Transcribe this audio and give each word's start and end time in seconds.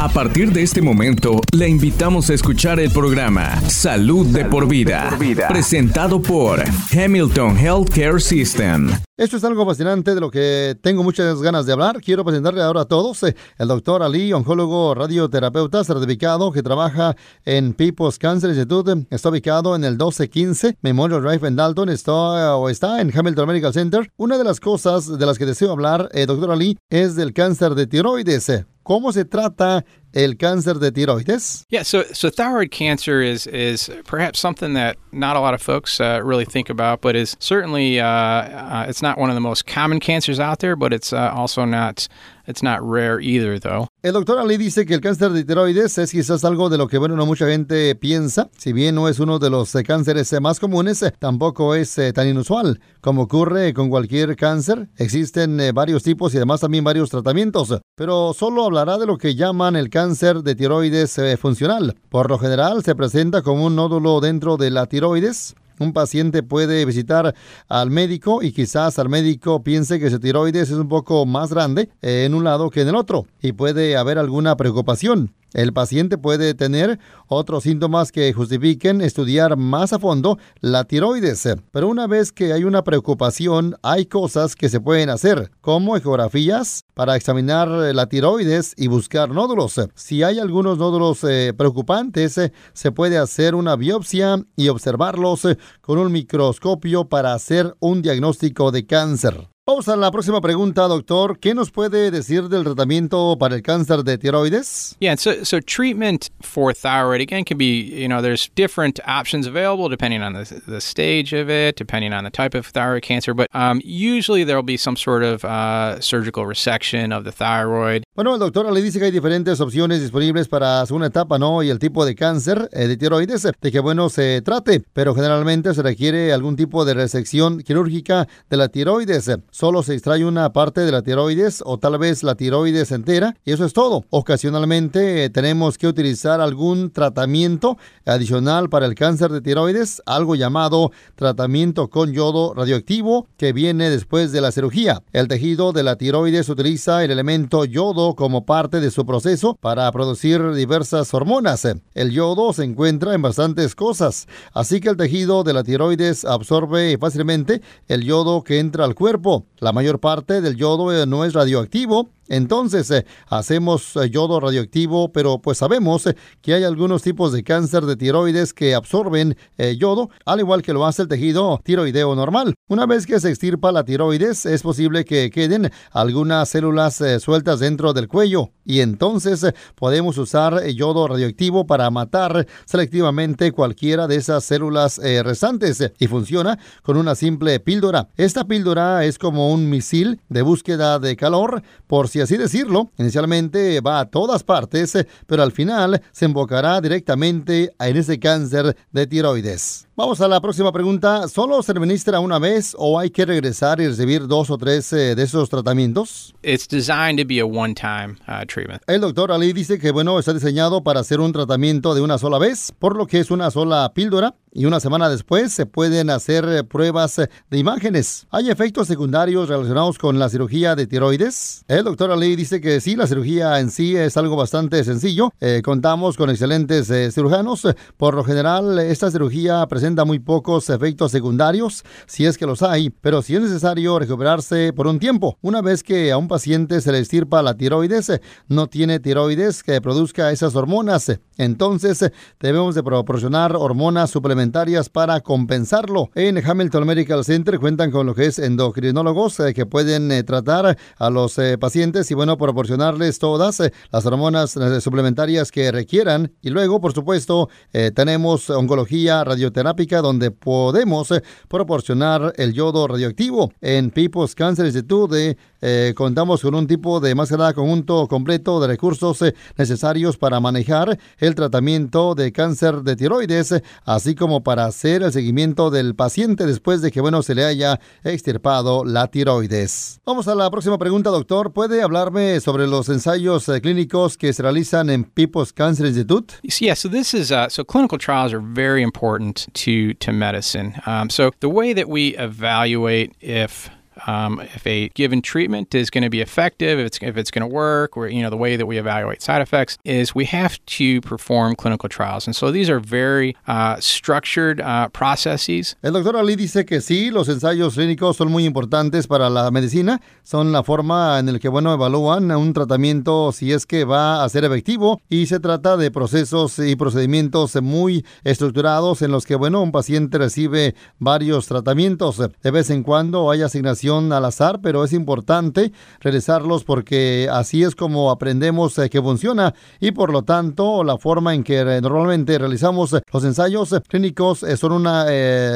A 0.00 0.08
partir 0.08 0.52
de 0.52 0.62
este 0.62 0.80
momento, 0.80 1.40
le 1.50 1.68
invitamos 1.68 2.30
a 2.30 2.34
escuchar 2.34 2.78
el 2.78 2.88
programa 2.92 3.60
Salud, 3.62 4.26
de, 4.26 4.44
por 4.44 4.68
vida, 4.68 5.10
presentado 5.48 6.22
por 6.22 6.62
Hamilton 6.92 7.58
Healthcare 7.58 8.20
System. 8.20 8.92
Esto 9.16 9.36
es 9.36 9.42
algo 9.42 9.66
fascinante 9.66 10.14
de 10.14 10.20
lo 10.20 10.30
que 10.30 10.76
tengo 10.80 11.02
muchas 11.02 11.42
ganas 11.42 11.66
de 11.66 11.72
hablar. 11.72 12.00
Quiero 12.00 12.24
presentarle 12.24 12.62
ahora 12.62 12.82
a 12.82 12.84
todos 12.84 13.24
eh, 13.24 13.34
el 13.58 13.66
doctor 13.66 14.04
Ali, 14.04 14.32
oncólogo 14.32 14.94
radioterapeuta 14.94 15.82
certificado 15.82 16.52
que 16.52 16.62
trabaja 16.62 17.16
en 17.44 17.74
People's 17.74 18.20
Cancer 18.20 18.50
Institute. 18.50 19.04
Está 19.10 19.30
ubicado 19.30 19.74
en 19.74 19.82
el 19.82 19.94
1215 19.94 20.76
Memorial 20.80 21.22
Drive 21.22 21.48
en 21.48 21.56
Dalton. 21.56 21.88
Está, 21.88 22.54
o 22.54 22.68
está 22.68 23.00
en 23.00 23.10
Hamilton 23.12 23.48
Medical 23.48 23.72
Center. 23.72 24.12
Una 24.16 24.38
de 24.38 24.44
las 24.44 24.60
cosas 24.60 25.18
de 25.18 25.26
las 25.26 25.36
que 25.38 25.46
deseo 25.46 25.72
hablar, 25.72 26.08
eh, 26.12 26.26
doctor 26.26 26.52
Ali, 26.52 26.78
es 26.88 27.16
del 27.16 27.32
cáncer 27.32 27.74
de 27.74 27.88
tiroides. 27.88 28.64
¿Cómo 28.88 29.12
se 29.12 29.26
trata 29.26 29.84
el 30.14 30.38
cáncer 30.38 30.78
de 30.80 30.90
tiroides? 30.90 31.66
Yeah, 31.68 31.82
so 31.82 32.04
so 32.14 32.30
thyroid 32.30 32.70
cancer 32.70 33.20
is 33.20 33.46
is 33.46 33.90
perhaps 34.06 34.38
something 34.38 34.72
that 34.72 34.96
not 35.12 35.36
a 35.36 35.40
lot 35.40 35.52
of 35.52 35.60
folks 35.60 36.00
uh, 36.00 36.22
really 36.24 36.46
think 36.46 36.70
about, 36.70 37.02
but 37.02 37.14
is 37.14 37.36
certainly 37.38 38.00
uh, 38.00 38.06
uh, 38.06 38.86
it's 38.88 39.02
not 39.02 39.18
one 39.18 39.28
of 39.28 39.34
the 39.34 39.42
most 39.42 39.66
common 39.66 40.00
cancers 40.00 40.40
out 40.40 40.60
there, 40.60 40.74
but 40.74 40.94
it's 40.94 41.12
uh, 41.12 41.30
also 41.34 41.66
not 41.66 42.08
it's 42.48 42.62
not 42.62 42.80
rare 42.80 43.20
either, 43.20 43.60
though. 43.60 43.88
El 44.02 44.12
doctor 44.12 44.38
Ali 44.38 44.56
dice 44.56 44.86
que 44.86 44.94
el 44.94 45.00
cáncer 45.00 45.32
de 45.32 45.44
tiroides 45.44 45.98
es 45.98 46.12
quizás 46.12 46.44
algo 46.44 46.68
de 46.70 46.78
lo 46.78 46.88
que, 46.88 46.98
bueno, 46.98 47.16
no 47.16 47.26
mucha 47.26 47.46
gente 47.46 47.94
piensa. 47.94 48.48
Si 48.56 48.72
bien 48.72 48.94
no 48.94 49.08
es 49.08 49.18
uno 49.20 49.38
de 49.38 49.50
los 49.50 49.74
eh, 49.74 49.82
cánceres 49.82 50.32
eh, 50.32 50.40
más 50.40 50.60
comunes, 50.60 51.02
eh, 51.02 51.12
tampoco 51.18 51.74
es 51.74 51.98
tan 52.14 52.28
inusual. 52.28 52.80
Como 53.00 53.22
ocurre 53.22 53.74
con 53.74 53.90
cualquier 53.90 54.36
cáncer, 54.36 54.88
existen 54.96 55.60
varios 55.74 56.02
tipos 56.02 56.32
y 56.32 56.36
además 56.38 56.60
también 56.60 56.84
varios 56.84 57.10
tratamientos. 57.10 57.78
Pero 57.94 58.32
solo 58.34 58.64
hablará 58.64 58.98
de 58.98 59.06
lo 59.06 59.18
que 59.18 59.34
llaman 59.34 59.76
el 59.76 59.90
cáncer 59.90 60.42
de 60.42 60.54
tiroides 60.54 61.20
funcional. 61.40 61.96
Por 62.08 62.30
lo 62.30 62.38
general 62.38 62.82
se 62.84 62.94
presenta 62.94 63.42
como 63.42 63.66
un 63.66 63.76
nódulo 63.76 64.20
dentro 64.20 64.56
de 64.56 64.70
la 64.70 64.86
tiroides 64.86 65.54
un 65.80 65.92
paciente 65.92 66.42
puede 66.42 66.84
visitar 66.84 67.34
al 67.68 67.90
médico 67.90 68.42
y 68.42 68.52
quizás 68.52 68.98
al 68.98 69.08
médico 69.08 69.62
piense 69.62 69.98
que 69.98 70.10
su 70.10 70.20
tiroides 70.20 70.70
es 70.70 70.76
un 70.76 70.88
poco 70.88 71.26
más 71.26 71.50
grande 71.50 71.88
en 72.02 72.34
un 72.34 72.44
lado 72.44 72.70
que 72.70 72.82
en 72.82 72.88
el 72.88 72.96
otro 72.96 73.26
y 73.40 73.52
puede 73.52 73.96
haber 73.96 74.18
alguna 74.18 74.56
preocupación. 74.56 75.34
El 75.58 75.72
paciente 75.72 76.18
puede 76.18 76.54
tener 76.54 77.00
otros 77.26 77.64
síntomas 77.64 78.12
que 78.12 78.32
justifiquen 78.32 79.00
estudiar 79.00 79.56
más 79.56 79.92
a 79.92 79.98
fondo 79.98 80.38
la 80.60 80.84
tiroides, 80.84 81.48
pero 81.72 81.88
una 81.88 82.06
vez 82.06 82.30
que 82.30 82.52
hay 82.52 82.62
una 82.62 82.84
preocupación, 82.84 83.74
hay 83.82 84.06
cosas 84.06 84.54
que 84.54 84.68
se 84.68 84.78
pueden 84.78 85.10
hacer, 85.10 85.50
como 85.60 85.96
ecografías 85.96 86.84
para 86.94 87.16
examinar 87.16 87.66
la 87.66 88.06
tiroides 88.06 88.72
y 88.76 88.86
buscar 88.86 89.30
nódulos. 89.30 89.80
Si 89.96 90.22
hay 90.22 90.38
algunos 90.38 90.78
nódulos 90.78 91.24
eh, 91.24 91.52
preocupantes, 91.58 92.38
eh, 92.38 92.52
se 92.72 92.92
puede 92.92 93.18
hacer 93.18 93.56
una 93.56 93.74
biopsia 93.74 94.40
y 94.54 94.68
observarlos 94.68 95.44
eh, 95.44 95.58
con 95.80 95.98
un 95.98 96.12
microscopio 96.12 97.08
para 97.08 97.34
hacer 97.34 97.74
un 97.80 98.00
diagnóstico 98.00 98.70
de 98.70 98.86
cáncer. 98.86 99.48
Vamos 99.68 99.86
a 99.86 99.96
la 99.96 100.10
próxima 100.10 100.40
pregunta, 100.40 100.88
doctor. 100.88 101.38
¿Qué 101.38 101.54
nos 101.54 101.70
puede 101.70 102.10
decir 102.10 102.48
del 102.48 102.64
tratamiento 102.64 103.36
para 103.38 103.54
el 103.54 103.60
cáncer 103.60 104.02
de 104.02 104.16
tiroides? 104.16 104.96
Yeah, 104.98 105.14
so 105.14 105.44
so 105.44 105.60
treatment 105.60 106.30
for 106.40 106.72
thyroid 106.72 107.20
again 107.20 107.44
can 107.44 107.58
be, 107.58 107.82
you 107.82 108.08
know, 108.08 108.22
there's 108.22 108.48
different 108.54 108.98
options 109.06 109.46
available 109.46 109.90
depending 109.90 110.22
on 110.22 110.32
the, 110.32 110.62
the 110.66 110.80
stage 110.80 111.34
of 111.34 111.50
it, 111.50 111.76
depending 111.76 112.14
on 112.14 112.24
the 112.24 112.30
type 112.30 112.54
of 112.54 112.64
thyroid 112.64 113.02
cancer, 113.02 113.34
but 113.34 113.46
um, 113.52 113.82
usually 113.84 114.42
there 114.42 114.56
will 114.56 114.62
be 114.62 114.78
some 114.78 114.96
sort 114.96 115.22
of 115.22 115.44
uh, 115.44 116.00
surgical 116.00 116.44
resection 116.44 117.14
of 117.14 117.24
the 117.24 117.32
thyroid. 117.32 118.04
Bueno, 118.18 118.34
el 118.34 118.40
doctor 118.40 118.72
le 118.72 118.82
dice 118.82 118.98
que 118.98 119.04
hay 119.04 119.10
diferentes 119.12 119.60
opciones 119.60 120.00
disponibles 120.00 120.48
para 120.48 120.84
segunda 120.86 121.06
etapa, 121.06 121.38
¿no? 121.38 121.62
Y 121.62 121.70
el 121.70 121.78
tipo 121.78 122.04
de 122.04 122.16
cáncer 122.16 122.68
eh, 122.72 122.88
de 122.88 122.96
tiroides, 122.96 123.46
de 123.60 123.70
que 123.70 123.78
bueno 123.78 124.08
se 124.08 124.42
trate, 124.42 124.82
pero 124.92 125.14
generalmente 125.14 125.72
se 125.72 125.84
requiere 125.84 126.32
algún 126.32 126.56
tipo 126.56 126.84
de 126.84 126.94
resección 126.94 127.60
quirúrgica 127.60 128.26
de 128.50 128.56
la 128.56 128.70
tiroides 128.70 129.30
solo 129.52 129.84
se 129.84 129.94
extrae 129.94 130.24
una 130.24 130.52
parte 130.52 130.80
de 130.80 130.90
la 130.90 131.02
tiroides 131.02 131.62
o 131.64 131.78
tal 131.78 131.96
vez 131.96 132.24
la 132.24 132.34
tiroides 132.34 132.90
entera 132.90 133.36
y 133.44 133.52
eso 133.52 133.64
es 133.64 133.72
todo. 133.72 134.04
Ocasionalmente 134.10 135.22
eh, 135.22 135.30
tenemos 135.30 135.78
que 135.78 135.86
utilizar 135.86 136.40
algún 136.40 136.90
tratamiento 136.90 137.78
adicional 138.04 138.68
para 138.68 138.86
el 138.86 138.96
cáncer 138.96 139.30
de 139.30 139.42
tiroides, 139.42 140.02
algo 140.06 140.34
llamado 140.34 140.90
tratamiento 141.14 141.86
con 141.86 142.12
yodo 142.12 142.52
radioactivo 142.52 143.28
que 143.36 143.52
viene 143.52 143.90
después 143.90 144.32
de 144.32 144.40
la 144.40 144.50
cirugía. 144.50 145.04
El 145.12 145.28
tejido 145.28 145.72
de 145.72 145.84
la 145.84 145.94
tiroides 145.94 146.48
utiliza 146.48 147.04
el 147.04 147.12
elemento 147.12 147.64
yodo 147.64 148.07
como 148.14 148.44
parte 148.44 148.80
de 148.80 148.90
su 148.90 149.06
proceso 149.06 149.56
para 149.60 149.90
producir 149.92 150.52
diversas 150.52 151.12
hormonas. 151.14 151.66
El 151.94 152.10
yodo 152.10 152.52
se 152.52 152.64
encuentra 152.64 153.14
en 153.14 153.22
bastantes 153.22 153.74
cosas, 153.74 154.28
así 154.52 154.80
que 154.80 154.88
el 154.88 154.96
tejido 154.96 155.44
de 155.44 155.52
la 155.52 155.64
tiroides 155.64 156.24
absorbe 156.24 156.96
fácilmente 156.98 157.62
el 157.88 158.04
yodo 158.04 158.44
que 158.44 158.58
entra 158.58 158.84
al 158.84 158.94
cuerpo. 158.94 159.44
La 159.58 159.72
mayor 159.72 160.00
parte 160.00 160.40
del 160.40 160.56
yodo 160.56 160.92
eh, 160.92 161.06
no 161.06 161.24
es 161.24 161.32
radioactivo 161.34 162.10
entonces, 162.28 162.90
eh, 162.90 163.06
hacemos 163.28 163.96
eh, 163.96 164.10
yodo 164.10 164.38
radioactivo, 164.38 165.12
pero 165.12 165.40
pues 165.40 165.58
sabemos 165.58 166.06
eh, 166.06 166.16
que 166.42 166.54
hay 166.54 166.64
algunos 166.64 167.02
tipos 167.02 167.32
de 167.32 167.42
cáncer 167.42 167.86
de 167.86 167.96
tiroides 167.96 168.52
que 168.52 168.74
absorben 168.74 169.36
yodo, 169.76 170.10
al 170.24 170.40
igual 170.40 170.62
que 170.62 170.72
lo 170.72 170.86
hace 170.86 171.02
el 171.02 171.08
tejido 171.08 171.60
tiroideo 171.64 172.14
normal. 172.14 172.54
Una 172.68 172.86
vez 172.86 173.06
que 173.06 173.18
se 173.18 173.28
extirpa 173.28 173.72
la 173.72 173.84
tiroides, 173.84 174.46
es 174.46 174.62
posible 174.62 175.04
que 175.04 175.30
queden 175.30 175.70
algunas 175.90 176.48
células 176.48 177.02
sueltas 177.20 177.60
dentro 177.60 177.92
del 177.92 178.08
cuello 178.08 178.50
y 178.64 178.80
entonces 178.80 179.46
podemos 179.74 180.18
usar 180.18 180.64
yodo 180.68 181.08
radioactivo 181.08 181.66
para 181.66 181.90
matar 181.90 182.46
selectivamente 182.66 183.52
cualquiera 183.52 184.06
de 184.06 184.16
esas 184.16 184.44
células 184.44 185.00
restantes 185.24 185.92
y 185.98 186.06
funciona 186.06 186.58
con 186.82 186.96
una 186.96 187.14
simple 187.14 187.58
píldora. 187.60 188.08
Esta 188.16 188.46
píldora 188.46 189.04
es 189.04 189.18
como 189.18 189.52
un 189.52 189.68
misil 189.68 190.20
de 190.28 190.42
búsqueda 190.42 190.98
de 190.98 191.16
calor 191.16 191.62
por 191.86 192.08
si 192.08 192.17
así 192.20 192.36
decirlo. 192.36 192.90
Inicialmente 192.98 193.80
va 193.80 194.00
a 194.00 194.06
todas 194.06 194.42
partes, 194.42 194.96
pero 195.26 195.42
al 195.42 195.52
final 195.52 196.02
se 196.12 196.24
invocará 196.24 196.80
directamente 196.80 197.72
en 197.78 197.96
ese 197.96 198.18
cáncer 198.18 198.76
de 198.92 199.06
tiroides. 199.06 199.88
Vamos 199.98 200.20
a 200.20 200.28
la 200.28 200.40
próxima 200.40 200.70
pregunta. 200.70 201.26
¿Solo 201.26 201.60
se 201.60 201.72
administra 201.72 202.20
una 202.20 202.38
vez 202.38 202.76
o 202.78 203.00
hay 203.00 203.10
que 203.10 203.26
regresar 203.26 203.80
y 203.80 203.88
recibir 203.88 204.28
dos 204.28 204.48
o 204.48 204.56
tres 204.56 204.92
eh, 204.92 205.16
de 205.16 205.22
esos 205.24 205.50
tratamientos? 205.50 206.36
It's 206.42 206.68
designed 206.68 207.18
to 207.18 207.26
be 207.26 207.40
a 207.40 207.44
one-time 207.44 208.16
uh, 208.28 208.46
treatment. 208.46 208.80
El 208.86 209.00
doctor 209.00 209.32
Ali 209.32 209.52
dice 209.52 209.80
que 209.80 209.90
bueno 209.90 210.18
está 210.20 210.32
diseñado 210.32 210.84
para 210.84 211.00
hacer 211.00 211.18
un 211.18 211.32
tratamiento 211.32 211.96
de 211.96 212.00
una 212.00 212.16
sola 212.16 212.38
vez, 212.38 212.72
por 212.78 212.96
lo 212.96 213.08
que 213.08 213.18
es 213.18 213.32
una 213.32 213.50
sola 213.50 213.92
píldora 213.92 214.36
y 214.58 214.66
una 214.66 214.80
semana 214.80 215.08
después 215.08 215.52
se 215.52 215.66
pueden 215.66 216.10
hacer 216.10 216.44
eh, 216.48 216.64
pruebas 216.64 217.20
eh, 217.20 217.30
de 217.48 217.58
imágenes. 217.58 218.26
¿Hay 218.30 218.50
efectos 218.50 218.88
secundarios 218.88 219.48
relacionados 219.48 219.98
con 219.98 220.18
la 220.18 220.28
cirugía 220.28 220.74
de 220.74 220.88
tiroides? 220.88 221.64
El 221.68 221.84
doctor 221.84 222.10
Ali 222.10 222.34
dice 222.34 222.60
que 222.60 222.80
sí, 222.80 222.96
la 222.96 223.06
cirugía 223.06 223.60
en 223.60 223.70
sí 223.70 223.94
es 223.94 224.16
algo 224.16 224.34
bastante 224.34 224.82
sencillo. 224.82 225.32
contamos 225.62 226.16
con 226.16 226.28
excelentes 226.28 226.88
cirujanos. 227.14 227.68
Por 227.96 228.14
lo 228.14 228.24
general, 228.24 228.80
esta 228.80 229.12
cirugía 229.12 229.64
presenta 229.68 230.04
muy 230.04 230.18
pocos 230.18 230.70
efectos 230.70 231.12
secundarios, 231.12 231.84
si 232.06 232.26
es 232.26 232.36
que 232.36 232.46
los 232.46 232.62
hay, 232.62 232.90
pero 232.90 233.22
si 233.22 233.36
es 233.36 233.42
necesario 233.42 233.98
recuperarse 233.98 234.72
por 234.72 234.88
un 234.88 234.98
tiempo. 234.98 235.38
Una 235.40 235.62
vez 235.62 235.84
que 235.84 236.10
a 236.10 236.18
un 236.18 236.26
paciente 236.26 236.80
se 236.80 236.90
le 236.90 236.98
estirpa 236.98 237.42
la 237.42 237.54
tiroides, 237.54 238.20
no 238.48 238.66
tiene 238.66 238.98
tiroides 238.98 239.62
que 239.62 239.80
produzca 239.80 240.32
esas 240.32 240.56
hormonas. 240.56 241.12
Entonces, 241.36 242.10
debemos 242.40 242.74
de 242.74 242.82
proporcionar 242.82 243.54
hormonas 243.54 244.10
suplementarias 244.10 244.47
para 244.92 245.20
compensarlo. 245.20 246.10
En 246.14 246.38
Hamilton 246.38 246.86
Medical 246.86 247.24
Center 247.24 247.58
cuentan 247.58 247.90
con 247.90 248.06
lo 248.06 248.14
que 248.14 248.26
es 248.26 248.38
endocrinólogos 248.38 249.40
eh, 249.40 249.54
que 249.54 249.66
pueden 249.66 250.10
eh, 250.10 250.22
tratar 250.22 250.76
a 250.96 251.10
los 251.10 251.38
eh, 251.38 251.58
pacientes 251.58 252.10
y, 252.10 252.14
bueno, 252.14 252.36
proporcionarles 252.38 253.18
todas 253.18 253.62
las 253.92 254.06
hormonas 254.06 254.58
suplementarias 254.80 255.50
que 255.50 255.70
requieran. 255.70 256.32
Y 256.40 256.50
luego, 256.50 256.80
por 256.80 256.92
supuesto, 256.92 257.48
tenemos 257.94 258.50
oncología, 258.50 259.24
radioterapia, 259.24 260.00
donde 260.00 260.30
podemos 260.30 261.12
proporcionar 261.48 262.32
el 262.36 262.52
yodo 262.52 262.86
radioactivo. 262.88 263.52
En 263.60 263.90
People's 263.90 264.34
Cancer 264.34 264.66
Institute 264.66 265.36
eh, 265.60 265.92
contamos 265.96 266.42
con 266.42 266.54
un 266.54 266.66
tipo 266.66 267.00
de 267.00 267.14
más 267.14 267.30
conjunto 267.54 268.06
completo 268.08 268.60
de 268.60 268.66
recursos 268.66 269.22
eh, 269.22 269.34
necesarios 269.56 270.16
para 270.16 270.40
manejar 270.40 270.98
el 271.18 271.34
tratamiento 271.34 272.14
de 272.14 272.32
cáncer 272.32 272.82
de 272.82 272.96
tiroides, 272.96 273.62
así 273.84 274.14
como 274.14 274.42
para 274.42 274.64
hacer 274.66 275.02
el 275.02 275.12
seguimiento 275.12 275.70
del 275.70 275.94
paciente 275.94 276.46
después 276.46 276.82
de 276.82 276.90
que 276.90 277.00
bueno 277.00 277.22
se 277.22 277.34
le 277.34 277.44
haya 277.44 277.80
extirpado 278.04 278.84
la 278.84 279.08
tiroides. 279.08 280.00
Vamos 280.04 280.28
a 280.28 280.34
la 280.34 280.50
próxima 280.50 280.78
pregunta, 280.78 281.10
doctor. 281.10 281.52
¿Puede 281.52 281.82
hablarme 281.82 282.40
sobre 282.40 282.66
los 282.66 282.88
ensayos 282.88 283.46
clínicos 283.62 284.16
que 284.16 284.32
se 284.32 284.42
realizan 284.42 284.90
en 284.90 285.04
People's 285.04 285.52
Cancer 285.52 285.86
Institute? 285.86 286.34
Yeah, 286.42 286.74
so 286.74 286.88
this 286.88 287.14
is 287.14 287.30
uh, 287.30 287.48
so 287.48 287.64
clinical 287.64 287.98
trials 287.98 288.32
are 288.32 288.42
very 288.42 288.82
important 288.82 289.46
to 289.54 289.94
to 289.94 290.12
medicine. 290.12 290.74
Um, 290.86 291.10
so 291.10 291.30
the 291.40 291.48
way 291.48 291.72
that 291.72 291.88
we 291.88 292.16
evaluate 292.16 293.12
if 293.20 293.70
um, 294.06 294.40
if 294.40 294.66
a 294.66 294.88
given 294.90 295.22
treatment 295.22 295.74
is 295.74 295.90
going 295.90 296.04
to 296.04 296.10
be 296.10 296.20
effective, 296.20 296.78
if 296.78 296.86
it's 296.86 296.98
if 297.02 297.16
it's 297.16 297.30
going 297.30 297.48
to 297.48 297.54
work, 297.54 297.96
or 297.96 298.08
you 298.08 298.22
know 298.22 298.30
the 298.30 298.36
way 298.36 298.56
that 298.56 298.66
we 298.66 298.78
evaluate 298.78 299.22
side 299.22 299.42
effects 299.42 299.78
is 299.84 300.14
we 300.14 300.26
have 300.26 300.58
to 300.66 301.00
perform 301.00 301.54
clinical 301.54 301.88
trials, 301.88 302.26
and 302.26 302.34
so 302.34 302.50
these 302.50 302.70
are 302.70 302.80
very 302.80 303.36
uh, 303.46 303.76
structured 303.80 304.60
uh, 304.60 304.88
processes. 304.88 305.76
El 305.82 305.92
doctor 305.92 306.16
Ali 306.16 306.36
dice 306.36 306.64
que 306.64 306.80
sí, 306.80 307.10
los 307.10 307.28
ensayos 307.28 307.74
clínicos 307.74 308.16
son 308.16 308.30
muy 308.30 308.44
importantes 308.44 309.06
para 309.06 309.30
la 309.30 309.50
medicina, 309.50 310.00
son 310.22 310.52
la 310.52 310.62
forma 310.62 311.18
en 311.18 311.32
la 311.32 311.38
que 311.38 311.48
bueno 311.48 311.72
evalúan 311.72 312.30
un 312.30 312.52
tratamiento 312.52 313.32
si 313.32 313.52
es 313.52 313.66
que 313.66 313.84
va 313.84 314.24
a 314.24 314.28
ser 314.28 314.44
efectivo 314.44 315.00
y 315.08 315.26
se 315.26 315.40
trata 315.40 315.76
de 315.76 315.90
procesos 315.90 316.58
y 316.58 316.76
procedimientos 316.76 317.60
muy 317.62 318.04
estructurados 318.24 319.02
en 319.02 319.10
los 319.10 319.26
que 319.26 319.34
bueno 319.34 319.62
un 319.62 319.72
paciente 319.72 320.18
recibe 320.18 320.74
varios 320.98 321.46
tratamientos. 321.46 322.18
De 322.42 322.50
vez 322.50 322.70
en 322.70 322.82
cuando 322.82 323.30
hay 323.30 323.42
asignación 323.42 323.87
al 323.88 324.24
azar, 324.26 324.60
pero 324.62 324.84
es 324.84 324.92
importante 324.92 325.72
realizarlos 326.00 326.62
porque 326.62 327.26
así 327.32 327.62
es 327.62 327.74
como 327.74 328.10
aprendemos 328.10 328.76
eh, 328.78 328.90
que 328.90 329.00
funciona 329.00 329.54
y 329.80 329.92
por 329.92 330.12
lo 330.12 330.22
tanto 330.24 330.84
la 330.84 330.98
forma 330.98 331.34
en 331.34 331.42
que 331.42 331.60
eh, 331.60 331.80
normalmente 331.80 332.36
realizamos 332.36 332.94
los 333.10 333.24
ensayos 333.24 333.74
clínicos 333.88 334.42
eh, 334.42 334.58
son 334.58 334.72
una 334.72 335.06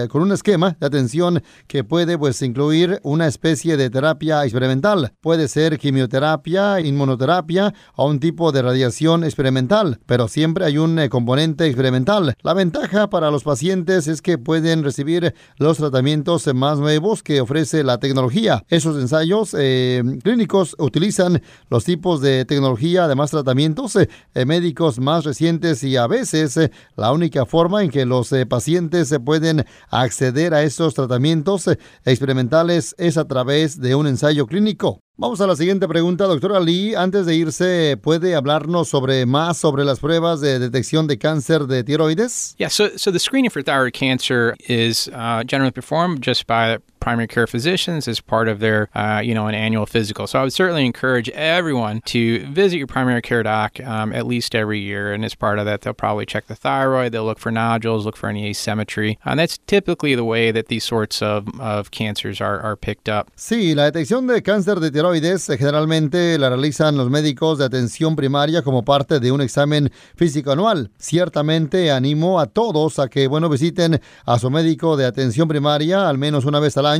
con 0.09 0.23
un 0.23 0.33
esquema 0.33 0.77
de 0.81 0.87
atención 0.87 1.43
que 1.67 1.85
puede 1.85 2.17
pues 2.17 2.41
incluir 2.41 3.01
una 3.03 3.27
especie 3.27 3.77
de 3.77 3.91
terapia 3.91 4.45
experimental. 4.45 5.13
Puede 5.21 5.49
ser 5.49 5.79
quimioterapia, 5.79 6.81
inmunoterapia 6.81 7.75
o 7.97 8.09
un 8.09 8.19
tipo 8.19 8.51
de 8.51 8.63
radiación 8.63 9.25
experimental, 9.25 10.01
pero 10.07 10.29
siempre 10.29 10.65
hay 10.65 10.79
un 10.79 11.09
componente 11.09 11.67
experimental. 11.67 12.35
La 12.43 12.55
ventaja 12.55 13.11
para 13.11 13.31
los 13.31 13.45
pacientes 13.45 14.09
es 14.09 14.23
que 14.23 14.39
pueden 14.39 14.85
recibir 14.85 15.35
los 15.59 15.77
tratamientos 15.77 16.53
más 16.55 16.79
nuevos 16.79 17.23
que 17.23 17.41
ofrece 17.41 17.85
la 17.85 17.99
tecnología. 17.99 18.22
Esos 18.69 19.01
ensayos 19.01 19.55
eh, 19.59 20.03
clínicos 20.23 20.77
utilizan 20.79 21.43
los 21.71 21.85
tipos 21.85 22.21
de 22.21 22.45
tecnología, 22.45 23.05
además 23.05 23.31
tratamientos 23.31 23.97
eh, 23.97 24.09
eh, 24.35 24.45
médicos 24.45 24.99
más 25.01 25.25
recientes 25.25 25.83
y 25.83 25.97
a 25.97 26.07
veces 26.07 26.59
la 26.97 27.13
única 27.13 27.47
forma 27.47 27.83
en 27.83 27.91
que 27.91 28.07
los 28.07 28.31
pacientes 28.49 29.15
pueden 29.25 29.65
acceder 29.91 30.55
a 30.55 30.63
esos 30.63 30.95
tratamientos 30.95 31.69
experimentales 32.05 32.95
es 32.99 33.17
a 33.17 33.27
través 33.27 33.81
de 33.81 33.95
un 33.95 34.07
ensayo 34.07 34.47
clínico. 34.47 35.01
Vamos 35.19 35.43
a 35.43 35.47
la 35.47 35.55
siguiente 35.55 35.87
pregunta, 35.87 36.25
doctora 36.25 36.59
Lee. 36.59 36.95
Antes 36.95 37.27
de 37.27 37.35
irse, 37.37 37.99
¿puede 38.03 38.35
hablarnos 38.35 38.89
sobre 38.89 39.27
más 39.27 39.59
sobre 39.59 39.85
las 39.85 40.01
pruebas 40.01 40.41
de 40.41 40.59
detección 40.59 41.07
de 41.07 41.19
cáncer 41.19 41.67
de 41.67 41.85
tiroides? 41.85 42.55
Yeah, 42.59 42.71
so, 42.71 42.89
so 42.97 43.13
the 43.13 43.19
screening 43.19 43.51
for 43.51 43.63
thyroid 43.63 43.93
cancer 43.93 44.57
is 44.69 45.09
uh, 45.09 45.45
generally 45.47 45.71
performed 45.71 46.25
just 46.25 46.47
by 46.47 46.79
primary 47.03 47.27
care 47.27 47.49
physicians 47.49 48.07
as 48.07 48.21
part 48.21 48.47
of 48.47 48.61
their, 48.61 48.89
uh, 48.95 49.21
you 49.23 49.35
know, 49.35 49.49
an 49.49 49.57
annual 49.57 49.87
physical. 49.87 50.29
So 50.29 50.39
I 50.39 50.43
would 50.45 50.53
certainly 50.53 50.87
encourage 50.87 51.29
everyone 51.31 52.01
to 52.07 52.47
visit 52.47 52.79
your 52.79 52.87
primary 52.87 53.21
care 53.21 53.43
doc 53.43 53.81
um, 53.81 54.13
at 54.13 54.25
least 54.25 54.55
every 54.55 54.79
year. 54.79 55.13
And 55.13 55.25
as 55.25 55.35
part 55.35 55.59
of 55.59 55.67
that, 55.67 55.81
they'll 55.81 55.95
probably 55.95 56.27
check 56.27 56.47
the 56.47 56.55
thyroid, 56.55 57.11
they'll 57.11 57.25
look 57.25 57.41
for 57.41 57.51
nodules, 57.51 58.07
look 58.07 58.17
for 58.17 58.29
any 58.29 58.47
asymmetry. 58.47 59.19
And 59.25 59.41
that's 59.41 59.59
typically 59.67 60.15
the 60.15 60.25
way 60.25 60.53
that 60.53 60.69
these 60.69 60.85
sorts 60.85 61.21
of, 61.21 61.49
of 61.61 61.91
cancers 61.91 62.41
are, 62.41 62.61
are 62.61 62.77
picked 62.77 63.09
up. 63.09 63.33
Sí, 63.37 63.75
la 63.75 63.91
detección 63.91 64.29
de 64.29 64.41
cáncer 64.41 64.79
de 64.79 64.93
tiroides 64.93 65.51
eh, 65.51 65.59
generalmente 65.59 66.39
la 66.39 66.51
realizan 66.51 66.97
los 66.97 67.11
médicos 67.11 67.59
de 67.59 67.65
atención 67.65 68.15
primaria 68.15 68.63
como 68.63 68.85
parte 68.85 69.19
de 69.19 69.33
un 69.33 69.41
examen 69.41 69.91
físico 70.15 70.53
anual. 70.53 70.91
Ciertamente 70.99 71.91
animo 71.91 72.39
a 72.39 72.47
todos 72.47 73.01
a 73.01 73.09
que, 73.09 73.27
bueno, 73.27 73.49
visiten 73.49 74.01
a 74.25 74.39
su 74.39 74.51
médico 74.51 74.97
de 74.97 75.07
atención 75.07 75.49
primaria 75.49 76.09
al 76.09 76.17
menos 76.17 76.45
una 76.45 76.61
vez 76.61 76.77
al 76.77 76.87
año. 76.87 76.92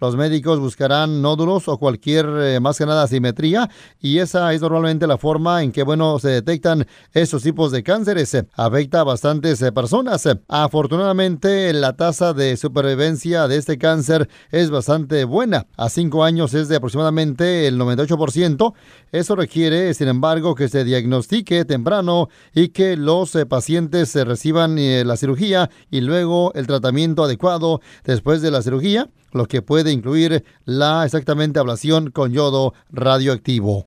Los 0.00 0.16
médicos 0.16 0.60
buscarán 0.60 1.22
nódulos 1.22 1.68
o 1.68 1.78
cualquier, 1.78 2.26
eh, 2.40 2.60
más 2.60 2.78
que 2.78 2.86
nada, 2.86 3.06
simetría 3.06 3.70
y 4.00 4.18
esa 4.18 4.52
es 4.52 4.60
normalmente 4.60 5.06
la 5.06 5.18
forma 5.18 5.62
en 5.62 5.72
que, 5.72 5.82
bueno, 5.82 6.18
se 6.18 6.28
detectan 6.28 6.86
esos 7.12 7.42
tipos 7.42 7.72
de 7.72 7.82
cánceres. 7.82 8.36
Afecta 8.54 9.00
a 9.00 9.04
bastantes 9.04 9.60
eh, 9.62 9.72
personas. 9.72 10.28
Afortunadamente, 10.48 11.72
la 11.72 11.94
tasa 11.94 12.32
de 12.32 12.56
supervivencia 12.56 13.48
de 13.48 13.56
este 13.56 13.78
cáncer 13.78 14.28
es 14.50 14.70
bastante 14.70 15.24
buena. 15.24 15.66
A 15.76 15.88
cinco 15.88 16.24
años 16.24 16.54
es 16.54 16.68
de 16.68 16.76
aproximadamente 16.76 17.66
el 17.66 17.78
98%. 17.78 18.74
Eso 19.12 19.36
requiere, 19.36 19.94
sin 19.94 20.08
embargo, 20.08 20.54
que 20.54 20.68
se 20.68 20.84
diagnostique 20.84 21.64
temprano 21.64 22.28
y 22.52 22.68
que 22.68 22.96
los 22.96 23.34
eh, 23.36 23.46
pacientes 23.46 24.14
reciban 24.14 24.74
la 24.74 25.16
cirugía 25.16 25.70
y 25.90 26.00
luego 26.00 26.52
el 26.54 26.66
tratamiento 26.66 27.24
adecuado 27.24 27.80
después 28.04 28.42
de 28.42 28.50
la 28.50 28.62
cirugía 28.62 29.08
lo 29.34 29.46
que 29.46 29.60
puede 29.60 29.92
incluir 29.92 30.44
la 30.64 31.04
exactamente 31.04 31.58
ablación 31.58 32.10
con 32.10 32.32
yodo 32.32 32.72
radioactivo. 32.90 33.86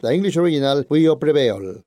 the 0.00 0.12
English 0.14 0.36
original 0.36 0.84
will 0.88 1.18
prevail. 1.18 1.84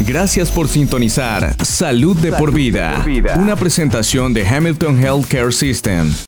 Gracias 0.00 0.50
por 0.50 0.68
sintonizar 0.68 1.56
Salud 1.64 2.16
de, 2.18 2.32
por, 2.32 2.52
vida, 2.52 3.04
una 3.38 3.56
presentación 3.56 4.34
de 4.34 4.46
Hamilton 4.46 4.98
Healthcare 5.02 5.52
System. 5.52 6.12